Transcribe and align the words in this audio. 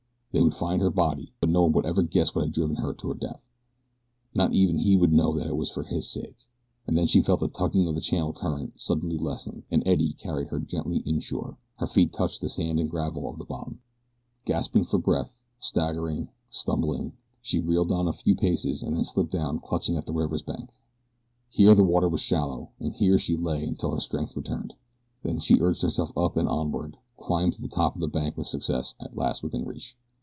They 0.33 0.41
would 0.41 0.55
find 0.55 0.81
her 0.81 0.89
body; 0.89 1.33
but 1.41 1.49
no 1.49 1.63
one 1.63 1.73
would 1.73 1.85
ever 1.85 2.03
guess 2.03 2.33
what 2.33 2.45
had 2.45 2.53
driven 2.53 2.77
her 2.77 2.93
to 2.93 3.09
her 3.09 3.13
death. 3.13 3.43
Not 4.33 4.53
even 4.53 4.77
he 4.77 4.95
would 4.95 5.11
know 5.11 5.33
that 5.35 5.45
it 5.47 5.57
was 5.57 5.69
for 5.69 5.83
his 5.83 6.07
sake. 6.09 6.37
And 6.87 6.97
then 6.97 7.05
she 7.05 7.19
felt 7.21 7.41
the 7.41 7.49
tugging 7.49 7.85
of 7.89 7.95
the 7.95 7.99
channel 7.99 8.31
current 8.31 8.79
suddenly 8.79 9.17
lessen, 9.17 9.63
an 9.69 9.83
eddy 9.85 10.13
carried 10.13 10.47
her 10.47 10.59
gently 10.61 10.99
inshore, 10.99 11.57
her 11.79 11.85
feet 11.85 12.13
touched 12.13 12.39
the 12.39 12.47
sand 12.47 12.79
and 12.79 12.89
gravel 12.89 13.27
of 13.29 13.39
the 13.39 13.43
bottom. 13.43 13.81
Gasping 14.45 14.85
for 14.85 14.97
breath, 14.97 15.37
staggering, 15.59 16.29
stumbling, 16.49 17.11
she 17.41 17.59
reeled 17.59 17.91
on 17.91 18.07
a 18.07 18.13
few 18.13 18.33
paces 18.37 18.81
and 18.83 18.95
then 18.95 19.03
slipped 19.03 19.31
down 19.31 19.59
clutching 19.59 19.97
at 19.97 20.05
the 20.05 20.13
river's 20.13 20.43
bank. 20.43 20.69
Here 21.49 21.75
the 21.75 21.83
water 21.83 22.07
was 22.07 22.21
shallow, 22.21 22.69
and 22.79 22.93
here 22.93 23.19
she 23.19 23.35
lay 23.35 23.65
until 23.65 23.91
her 23.91 23.99
strength 23.99 24.37
returned. 24.37 24.75
Then 25.23 25.39
she 25.41 25.59
urged 25.59 25.81
herself 25.81 26.17
up 26.17 26.37
and 26.37 26.47
onward, 26.47 26.95
climbed 27.17 27.55
to 27.55 27.61
the 27.61 27.67
top 27.67 27.95
of 27.95 27.99
the 27.99 28.07
bank 28.07 28.37
with 28.37 28.47
success 28.47 28.95
at 28.97 29.17
last 29.17 29.43
within 29.43 29.65
reach. 29.65 29.97